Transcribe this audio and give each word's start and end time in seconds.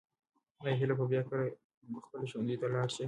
آیا 0.63 0.75
هیله 0.79 0.93
به 0.99 1.05
بیا 1.11 1.21
کله 1.27 1.45
خپل 2.05 2.21
ښوونځي 2.29 2.55
ته 2.61 2.67
لاړه 2.73 2.89
شي؟ 2.95 2.99